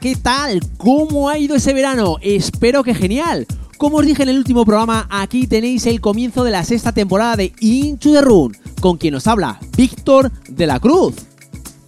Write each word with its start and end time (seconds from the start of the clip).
¿qué 0.00 0.16
tal? 0.16 0.60
¿Cómo 0.78 1.28
ha 1.28 1.38
ido 1.38 1.54
ese 1.54 1.74
verano? 1.74 2.16
Espero 2.22 2.82
que 2.82 2.94
genial. 2.94 3.46
Como 3.76 3.98
os 3.98 4.06
dije 4.06 4.22
en 4.22 4.30
el 4.30 4.38
último 4.38 4.64
programa, 4.64 5.06
aquí 5.10 5.46
tenéis 5.46 5.86
el 5.86 6.00
comienzo 6.00 6.42
de 6.42 6.50
la 6.50 6.64
sexta 6.64 6.92
temporada 6.92 7.36
de 7.36 7.52
Into 7.60 8.12
the 8.12 8.20
Run, 8.22 8.56
con 8.80 8.96
quien 8.96 9.14
os 9.14 9.26
habla, 9.26 9.60
Víctor 9.76 10.32
de 10.48 10.66
la 10.66 10.80
Cruz. 10.80 11.14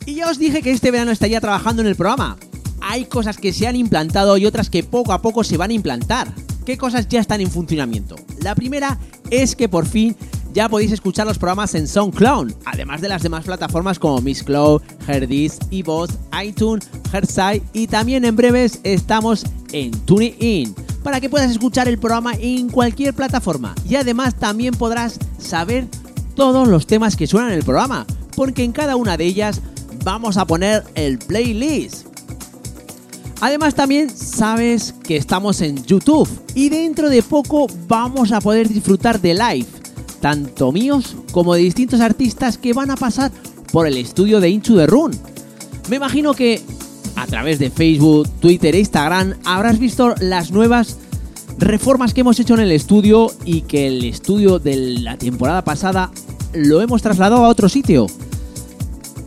Y 0.04 0.14
ya 0.14 0.30
os 0.30 0.38
dije 0.38 0.62
que 0.62 0.70
este 0.70 0.90
verano 0.90 1.10
estaría 1.10 1.40
trabajando 1.40 1.82
en 1.82 1.88
el 1.88 1.96
programa. 1.96 2.36
Hay 2.80 3.06
cosas 3.06 3.38
que 3.38 3.52
se 3.52 3.66
han 3.66 3.76
implantado 3.76 4.36
y 4.36 4.46
otras 4.46 4.68
que 4.68 4.84
poco 4.84 5.12
a 5.12 5.22
poco 5.22 5.44
se 5.44 5.56
van 5.56 5.70
a 5.70 5.74
implantar. 5.74 6.32
¿Qué 6.66 6.76
cosas 6.76 7.08
ya 7.08 7.20
están 7.20 7.40
en 7.40 7.50
funcionamiento? 7.50 8.16
La 8.40 8.54
primera 8.54 8.98
es 9.30 9.56
que 9.56 9.68
por 9.68 9.86
fin 9.86 10.16
ya 10.52 10.68
podéis 10.68 10.92
escuchar 10.92 11.26
los 11.26 11.38
programas 11.38 11.74
en 11.74 11.88
SoundCloud, 11.88 12.52
además 12.64 13.00
de 13.00 13.08
las 13.08 13.22
demás 13.22 13.44
plataformas 13.44 13.98
como 13.98 14.20
Miss 14.20 14.42
Cloud, 14.42 14.82
Herdis, 15.06 15.58
iVoox, 15.70 16.10
iTunes, 16.44 16.88
Heartside 17.12 17.62
y 17.72 17.86
también 17.86 18.24
en 18.24 18.36
breves 18.36 18.80
estamos 18.82 19.44
en 19.72 19.90
TuneIn 19.90 20.74
para 21.02 21.20
que 21.20 21.30
puedas 21.30 21.50
escuchar 21.50 21.88
el 21.88 21.98
programa 21.98 22.32
en 22.38 22.68
cualquier 22.68 23.14
plataforma 23.14 23.74
y 23.88 23.96
además 23.96 24.34
también 24.34 24.74
podrás 24.74 25.18
saber 25.38 25.86
todos 26.36 26.68
los 26.68 26.86
temas 26.86 27.16
que 27.16 27.26
suenan 27.26 27.52
en 27.52 27.58
el 27.58 27.64
programa, 27.64 28.06
porque 28.36 28.64
en 28.64 28.72
cada 28.72 28.96
una 28.96 29.16
de 29.16 29.24
ellas 29.24 29.60
vamos 30.04 30.36
a 30.36 30.46
poner 30.46 30.84
el 30.94 31.18
playlist. 31.18 32.06
Además 33.40 33.74
también 33.74 34.08
sabes 34.08 34.94
que 35.02 35.16
estamos 35.16 35.60
en 35.62 35.84
YouTube 35.84 36.28
y 36.54 36.68
dentro 36.68 37.08
de 37.08 37.22
poco 37.22 37.66
vamos 37.88 38.30
a 38.30 38.40
poder 38.40 38.68
disfrutar 38.68 39.20
de 39.20 39.34
live 39.34 39.81
tanto 40.22 40.70
míos 40.70 41.16
como 41.32 41.54
de 41.54 41.62
distintos 41.62 42.00
artistas 42.00 42.56
que 42.56 42.72
van 42.72 42.92
a 42.92 42.96
pasar 42.96 43.32
por 43.72 43.88
el 43.88 43.96
estudio 43.96 44.40
de 44.40 44.50
Inchu 44.50 44.76
de 44.76 44.86
Run. 44.86 45.10
Me 45.90 45.96
imagino 45.96 46.32
que 46.32 46.62
a 47.16 47.26
través 47.26 47.58
de 47.58 47.70
Facebook, 47.70 48.28
Twitter 48.40 48.74
e 48.76 48.78
Instagram 48.78 49.34
habrás 49.44 49.80
visto 49.80 50.14
las 50.20 50.52
nuevas 50.52 50.96
reformas 51.58 52.14
que 52.14 52.20
hemos 52.20 52.38
hecho 52.38 52.54
en 52.54 52.60
el 52.60 52.70
estudio 52.70 53.32
y 53.44 53.62
que 53.62 53.88
el 53.88 54.04
estudio 54.04 54.60
de 54.60 54.76
la 54.76 55.18
temporada 55.18 55.64
pasada 55.64 56.12
lo 56.54 56.80
hemos 56.80 57.02
trasladado 57.02 57.44
a 57.44 57.48
otro 57.48 57.68
sitio. 57.68 58.06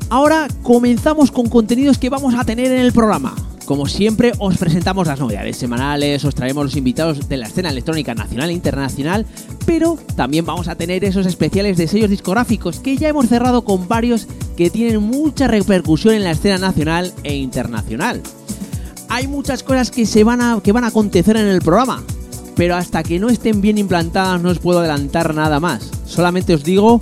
Ahora 0.09 0.47
comenzamos 0.63 1.29
con 1.29 1.49
contenidos 1.49 1.97
que 1.97 2.09
vamos 2.09 2.35
a 2.35 2.45
tener 2.45 2.71
en 2.71 2.79
el 2.79 2.93
programa. 2.93 3.35
Como 3.65 3.87
siempre, 3.87 4.31
os 4.37 4.57
presentamos 4.57 5.07
las 5.07 5.19
novedades 5.19 5.57
semanales, 5.57 6.23
os 6.23 6.35
traemos 6.35 6.65
los 6.65 6.75
invitados 6.75 7.27
de 7.27 7.37
la 7.37 7.47
escena 7.47 7.69
electrónica 7.69 8.13
nacional 8.13 8.51
e 8.51 8.53
internacional, 8.53 9.25
pero 9.65 9.97
también 10.15 10.45
vamos 10.45 10.67
a 10.67 10.75
tener 10.75 11.03
esos 11.03 11.25
especiales 11.25 11.75
de 11.75 11.87
sellos 11.87 12.11
discográficos 12.11 12.79
que 12.79 12.95
ya 12.95 13.09
hemos 13.09 13.27
cerrado 13.27 13.63
con 13.63 13.87
varios 13.87 14.27
que 14.55 14.69
tienen 14.69 15.01
mucha 15.01 15.47
repercusión 15.47 16.13
en 16.13 16.23
la 16.23 16.31
escena 16.31 16.59
nacional 16.59 17.11
e 17.23 17.35
internacional. 17.35 18.21
Hay 19.09 19.27
muchas 19.27 19.63
cosas 19.63 19.89
que, 19.89 20.05
se 20.05 20.23
van, 20.23 20.41
a, 20.41 20.59
que 20.63 20.71
van 20.71 20.83
a 20.83 20.87
acontecer 20.87 21.35
en 21.35 21.47
el 21.47 21.61
programa, 21.61 22.03
pero 22.55 22.75
hasta 22.75 23.01
que 23.01 23.19
no 23.19 23.29
estén 23.29 23.61
bien 23.61 23.79
implantadas 23.79 24.41
no 24.43 24.49
os 24.49 24.59
puedo 24.59 24.79
adelantar 24.79 25.33
nada 25.33 25.59
más. 25.59 25.89
Solamente 26.05 26.53
os 26.53 26.63
digo 26.63 27.01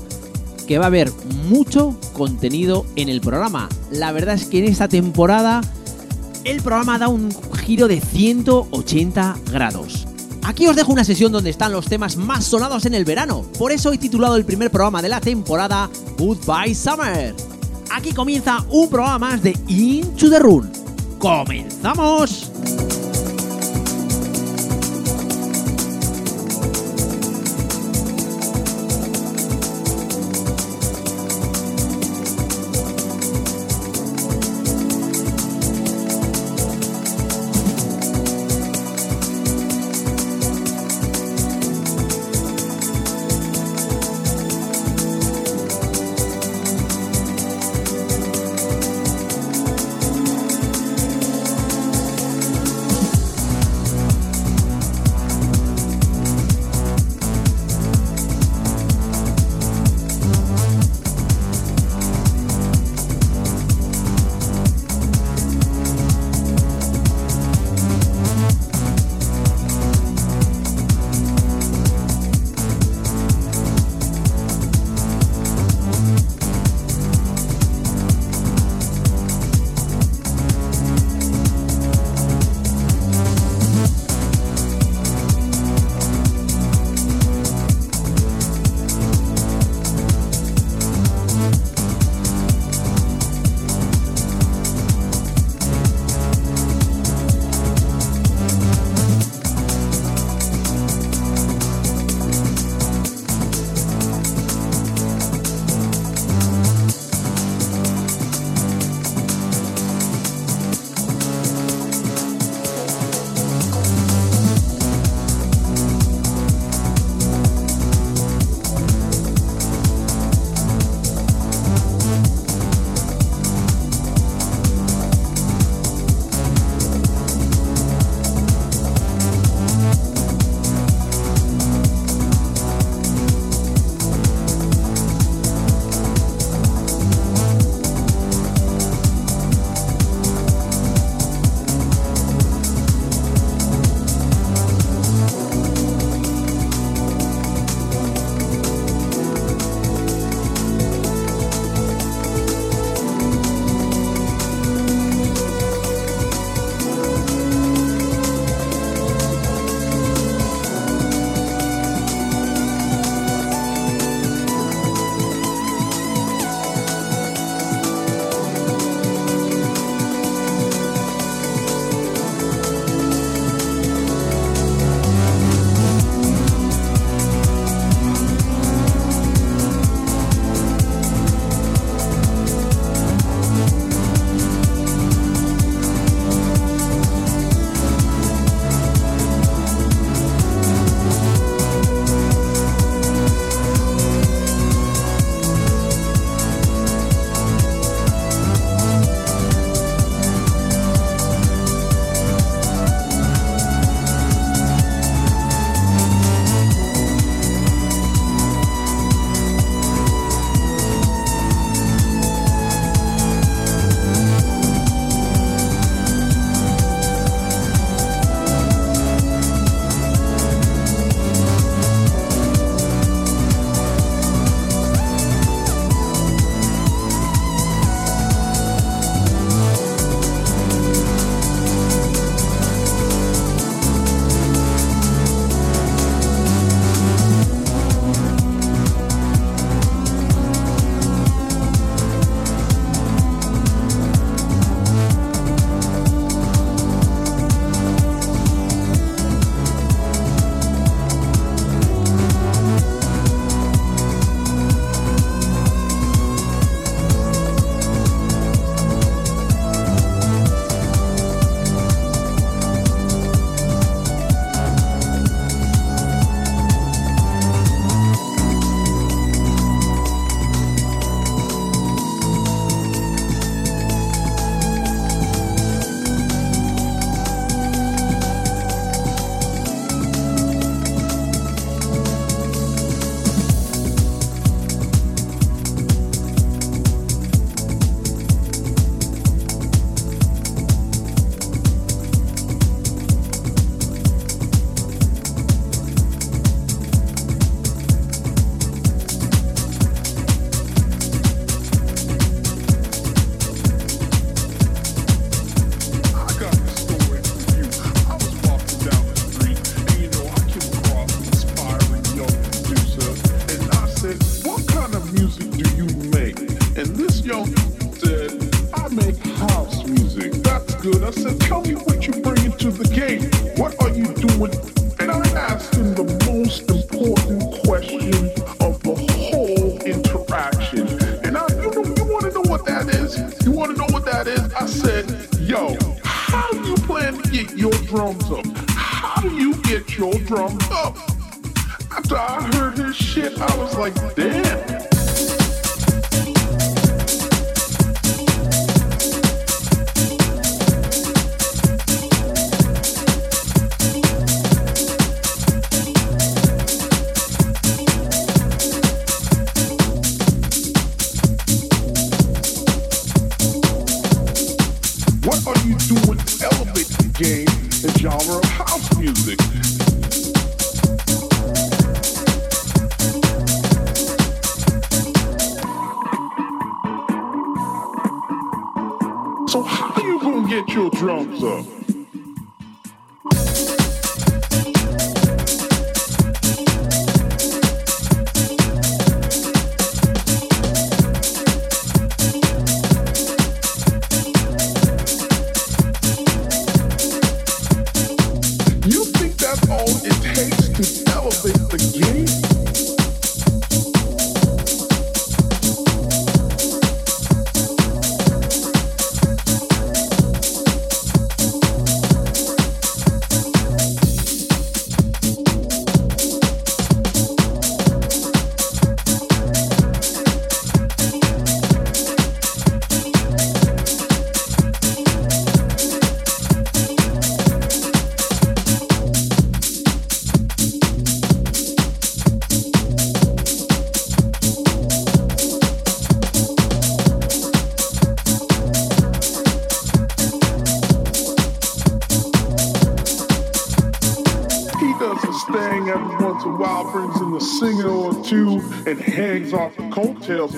que 0.66 0.78
va 0.78 0.86
a 0.86 0.88
haber 0.88 1.12
mucho 1.50 1.98
contenido 2.14 2.86
en 2.96 3.10
el 3.10 3.20
programa. 3.20 3.68
La 3.92 4.14
verdad 4.14 4.36
es 4.36 4.46
que 4.46 4.60
en 4.60 4.66
esta 4.66 4.88
temporada 4.88 5.60
el 6.44 6.62
programa 6.62 6.98
da 6.98 7.08
un 7.08 7.34
giro 7.66 7.88
de 7.88 8.02
180 8.02 9.38
grados. 9.52 10.08
Aquí 10.44 10.68
os 10.68 10.76
dejo 10.76 10.92
una 10.92 11.06
sesión 11.06 11.32
donde 11.32 11.50
están 11.50 11.72
los 11.72 11.86
temas 11.86 12.18
más 12.18 12.44
sonados 12.44 12.86
en 12.86 12.94
el 12.94 13.06
verano. 13.06 13.46
Por 13.58 13.72
eso 13.72 13.94
he 13.94 13.98
titulado 13.98 14.36
el 14.36 14.46
primer 14.46 14.70
programa 14.72 15.02
de 15.02 15.10
la 15.10 15.22
temporada 15.22 15.90
Goodbye 16.18 16.76
Summer. 16.76 17.34
Aquí 17.92 18.12
comienza 18.12 18.66
un 18.70 18.90
programa 18.90 19.20
más 19.20 19.42
de 19.42 19.58
Into 19.68 20.30
the 20.30 20.40
Run. 20.40 20.70
¡Comenzamos! 21.20 22.52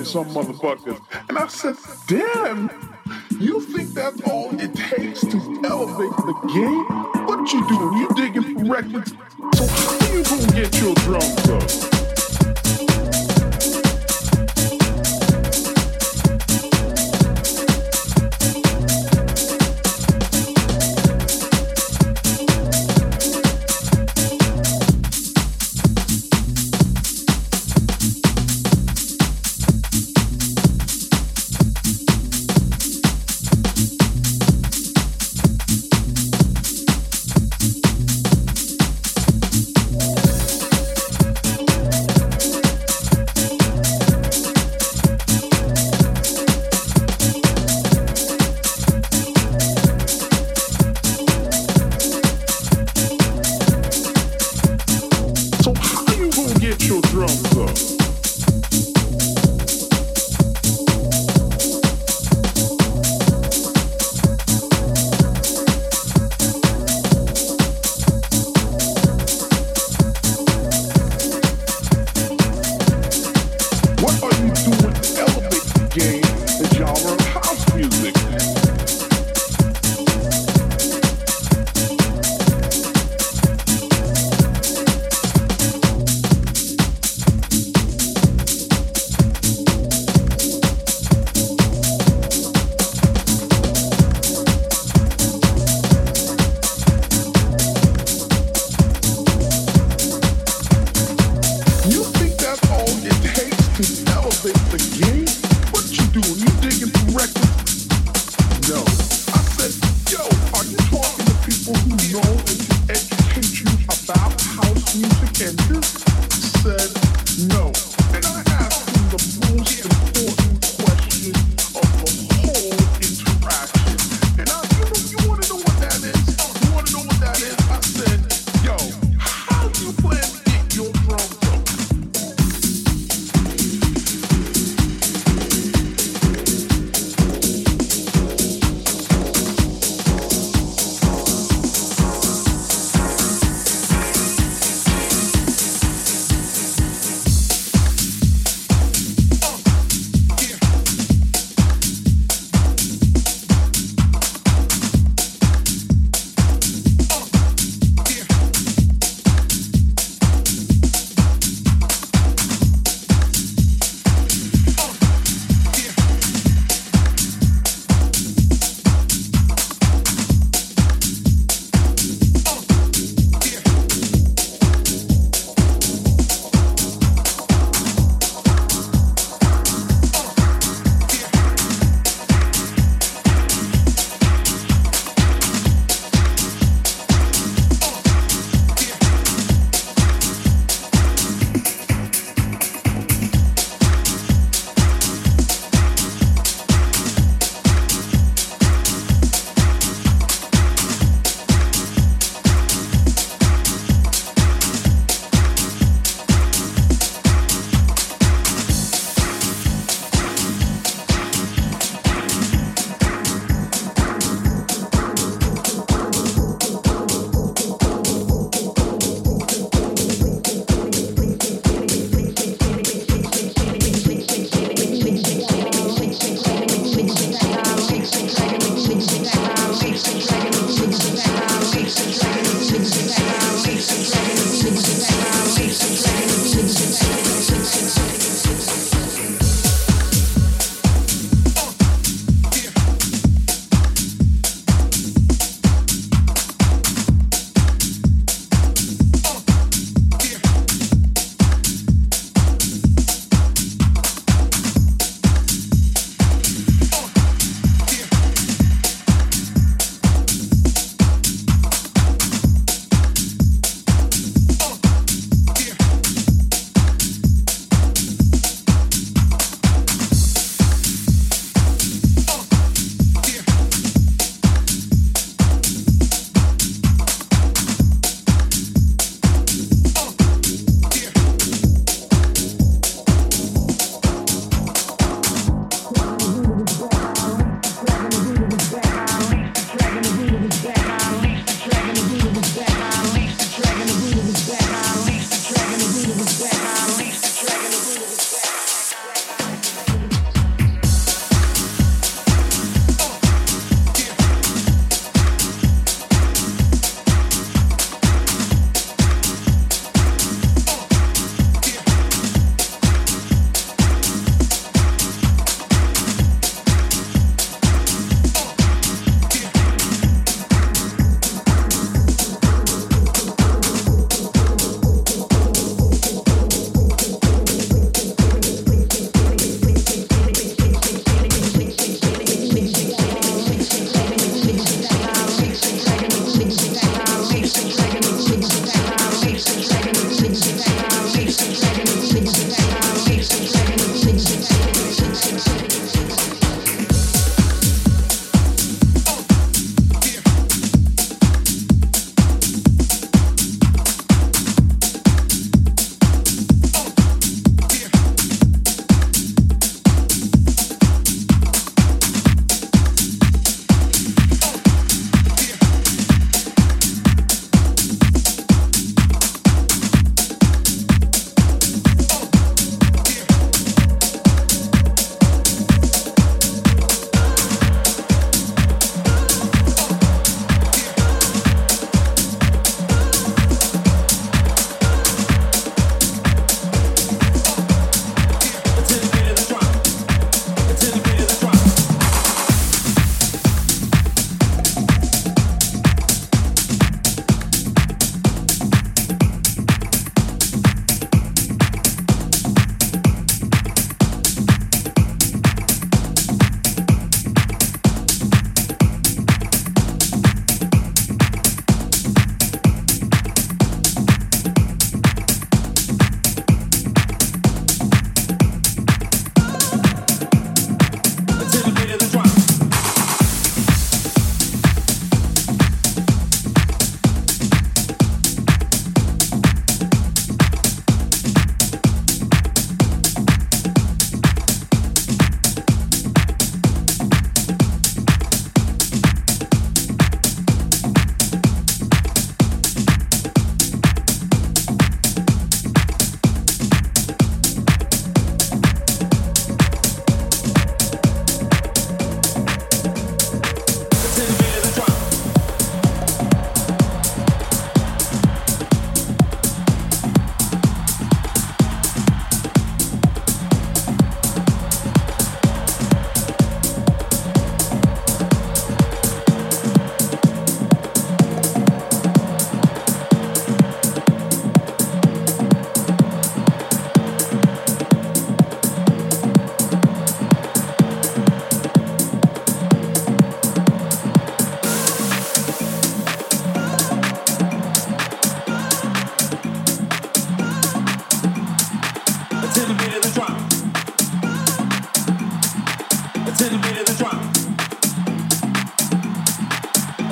some 0.06 0.26
motherfuckers. 0.26 1.00
And 1.28 1.36
I 1.38 1.46
said, 1.48 1.76
damn, 2.06 2.70
you 3.40 3.60
think 3.60 3.90
that's 3.90 4.20
all 4.22 4.58
it 4.58 4.74
takes 4.74 5.20
to 5.20 5.60
elevate 5.64 6.16
the 6.16 6.34
game? 6.54 6.95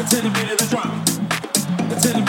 It's 0.06 0.12
in 0.12 0.24
the 0.24 0.30
beat 0.30 0.52
of 0.52 0.58
the 0.58 0.66
drum. 0.66 1.02
It's 1.90 2.04
in 2.04 2.12
the 2.12 2.26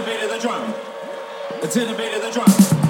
beat 0.00 0.22
of 0.22 0.30
the 0.30 0.38
drum. 0.38 0.74
It's 1.62 1.76
in 1.76 1.86
the 1.86 1.94
beat 1.94 2.14
of 2.14 2.22
the 2.22 2.30
drum. 2.30 2.83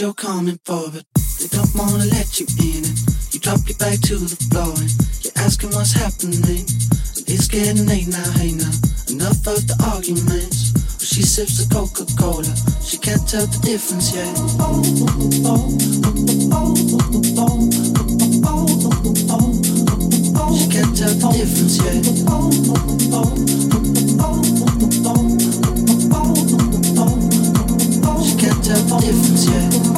you're 0.00 0.14
coming 0.14 0.58
for 0.64 0.78
forward. 0.78 1.04
They 1.40 1.48
don't 1.48 1.74
wanna 1.74 2.04
let 2.06 2.38
you 2.38 2.46
in 2.60 2.84
it. 2.84 2.98
You 3.32 3.40
drop 3.40 3.58
your 3.66 3.76
back 3.78 3.98
to 4.06 4.14
the 4.14 4.36
floor 4.46 4.70
and 4.78 4.90
you're 5.24 5.32
asking 5.42 5.70
what's 5.70 5.92
happening. 5.92 6.38
And 6.38 7.26
it's 7.26 7.48
getting 7.48 7.86
late 7.86 8.06
now, 8.06 8.30
hey 8.38 8.52
now. 8.52 8.70
Enough 9.10 9.42
of 9.46 9.66
the 9.66 9.74
arguments. 9.90 10.70
Well, 10.74 11.08
she 11.08 11.22
sips 11.22 11.58
the 11.58 11.66
Coca 11.74 12.06
Cola, 12.14 12.54
she 12.84 12.98
can't 12.98 13.26
tell 13.26 13.46
the 13.46 13.58
difference 13.58 14.14
yet. 14.14 14.36
She 20.54 20.66
can't 20.70 20.94
tell 20.94 21.14
the 21.14 21.28
difference 21.34 21.78
yet. 21.82 23.77
doctor 28.68 29.12
for 29.14 29.32
the. 29.32 29.97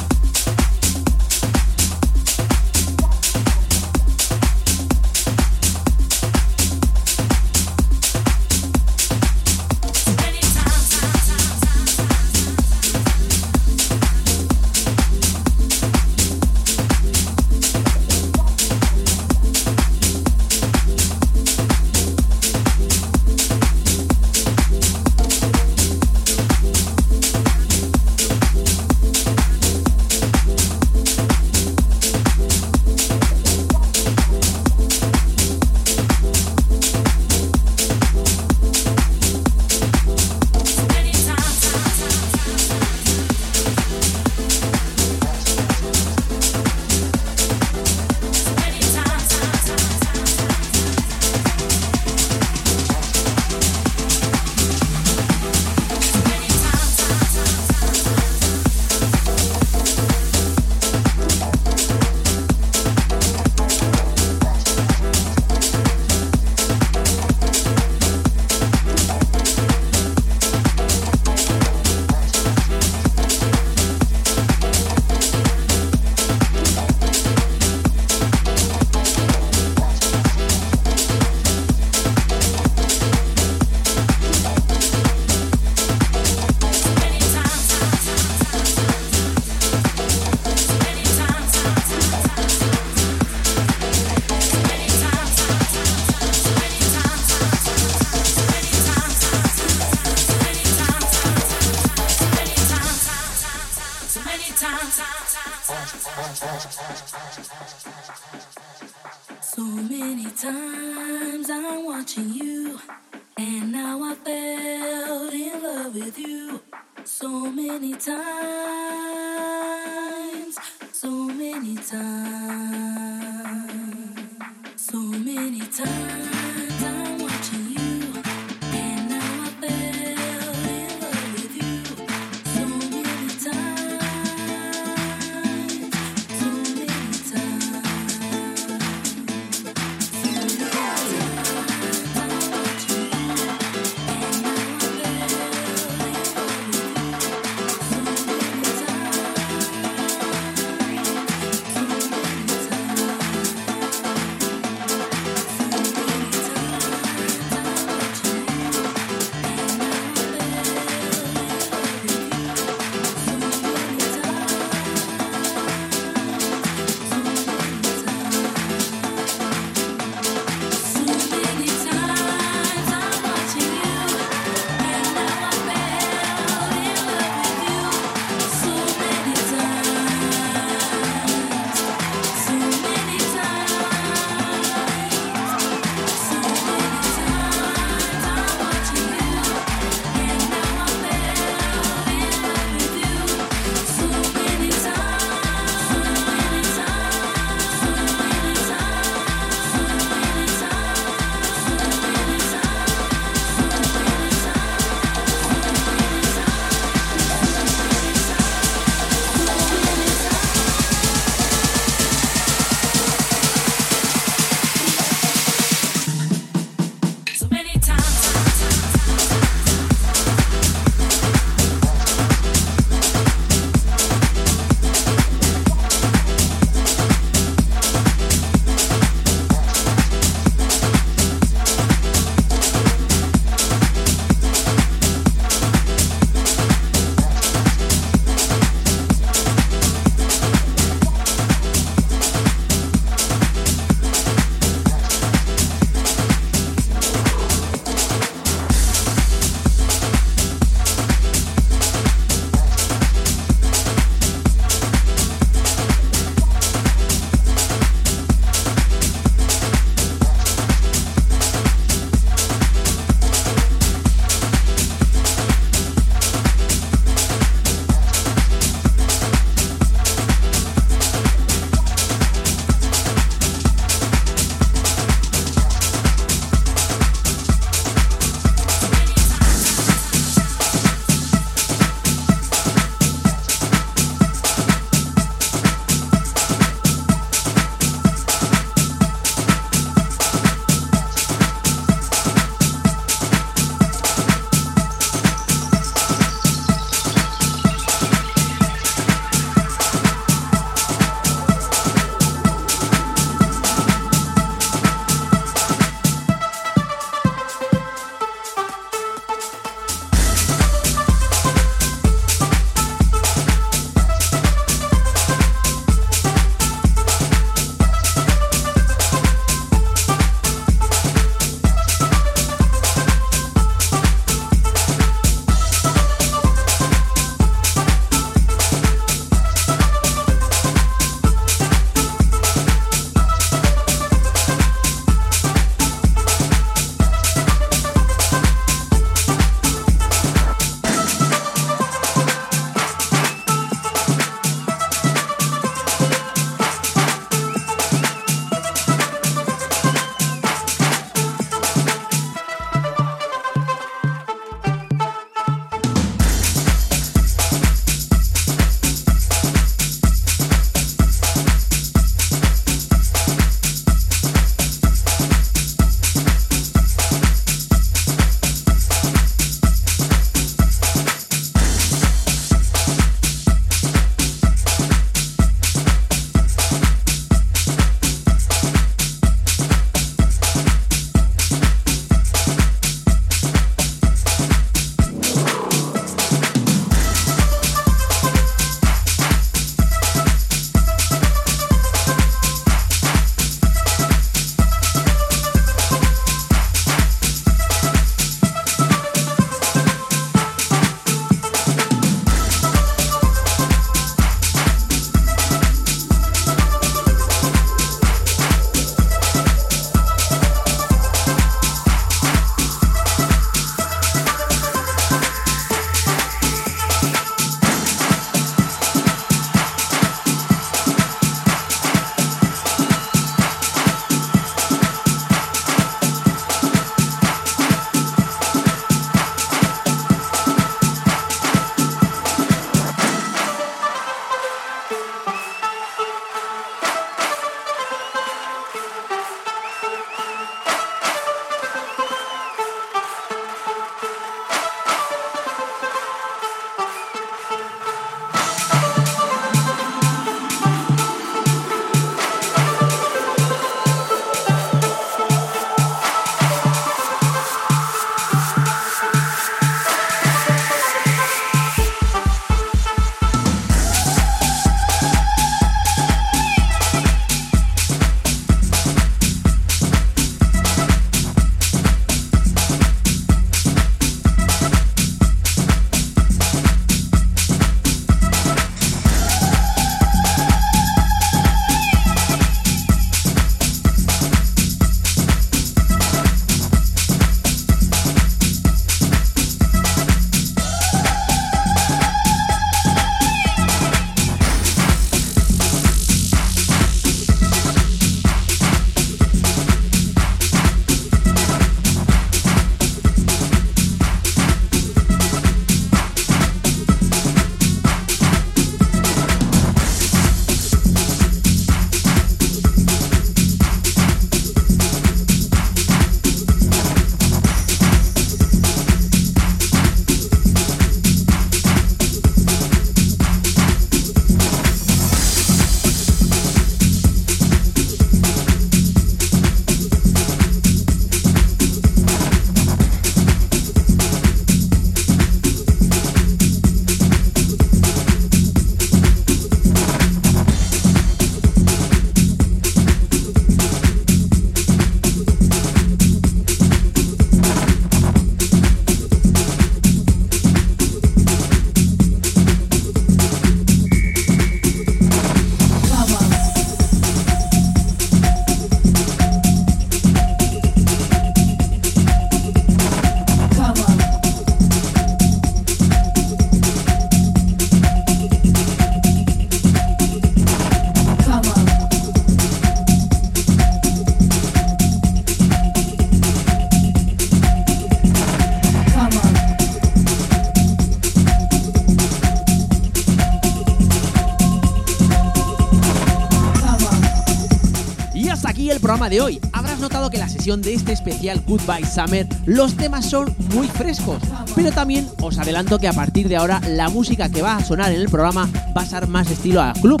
De 589.10 589.20
hoy. 589.20 589.40
Habrás 589.52 589.80
notado 589.80 590.08
que 590.08 590.18
la 590.18 590.28
sesión 590.28 590.62
de 590.62 590.72
este 590.72 590.92
especial 590.92 591.42
Goodbye 591.46 591.84
Summer, 591.84 592.26
los 592.46 592.76
temas 592.76 593.04
son 593.04 593.34
muy 593.54 593.66
frescos, 593.66 594.22
pero 594.54 594.70
también 594.70 595.08
os 595.20 595.36
adelanto 595.38 595.78
que 595.78 595.88
a 595.88 595.92
partir 595.92 596.28
de 596.28 596.36
ahora 596.36 596.60
la 596.68 596.88
música 596.88 597.28
que 597.28 597.42
va 597.42 597.56
a 597.56 597.64
sonar 597.64 597.92
en 597.92 598.00
el 598.00 598.08
programa 598.08 598.48
va 598.76 598.82
a 598.82 598.86
ser 598.86 599.08
más 599.08 599.30
estilo 599.30 599.60
a 599.60 599.72
club, 599.74 600.00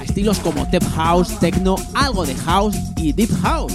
a 0.00 0.04
estilos 0.04 0.38
como 0.38 0.66
Tech 0.68 0.84
House, 0.94 1.38
Techno, 1.38 1.76
algo 1.94 2.24
de 2.24 2.34
House 2.34 2.76
y 2.96 3.12
Deep 3.12 3.30
House. 3.42 3.74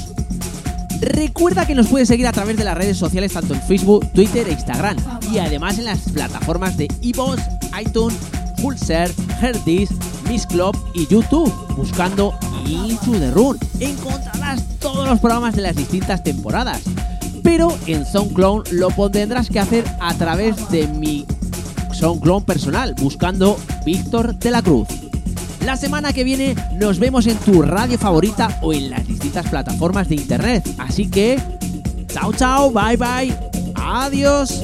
Recuerda 0.99 1.65
que 1.65 1.75
nos 1.75 1.87
puedes 1.87 2.07
seguir 2.07 2.27
a 2.27 2.31
través 2.31 2.57
de 2.57 2.63
las 2.63 2.77
redes 2.77 2.97
sociales 2.97 3.31
tanto 3.31 3.53
en 3.53 3.61
Facebook, 3.61 4.11
Twitter 4.13 4.47
e 4.49 4.51
Instagram 4.51 4.97
y 5.31 5.37
además 5.37 5.77
en 5.77 5.85
las 5.85 5.99
plataformas 6.09 6.75
de 6.75 6.87
iVoox, 7.01 7.39
iTunes, 7.79 8.17
Pulsar, 8.61 9.09
Herdis, 9.41 9.89
Miss 10.27 10.45
Club 10.45 10.75
y 10.93 11.07
YouTube 11.07 11.53
buscando 11.77 12.33
Into 12.65 13.11
the 13.11 13.31
Run. 13.31 13.57
Encontrarás 13.79 14.38
los 15.07 15.19
programas 15.19 15.55
de 15.55 15.61
las 15.61 15.75
distintas 15.75 16.23
temporadas. 16.23 16.81
Pero 17.43 17.75
en 17.87 18.05
SoundCloud 18.05 18.67
lo 18.71 18.89
tendrás 19.09 19.49
que 19.49 19.59
hacer 19.59 19.85
a 19.99 20.13
través 20.15 20.69
de 20.69 20.87
mi 20.87 21.25
SoundCloud 21.93 22.43
personal 22.43 22.95
buscando 22.95 23.57
Víctor 23.85 24.35
de 24.35 24.51
la 24.51 24.61
Cruz. 24.61 24.87
La 25.65 25.75
semana 25.75 26.13
que 26.13 26.23
viene 26.23 26.55
nos 26.79 26.99
vemos 26.99 27.27
en 27.27 27.37
tu 27.37 27.61
radio 27.61 27.97
favorita 27.97 28.59
o 28.61 28.73
en 28.73 28.89
las 28.89 29.05
distintas 29.05 29.47
plataformas 29.49 30.07
de 30.09 30.15
internet. 30.15 30.67
Así 30.77 31.09
que, 31.09 31.39
chao, 32.07 32.33
chao, 32.33 32.71
bye, 32.71 32.97
bye, 32.97 33.35
adiós. 33.75 34.63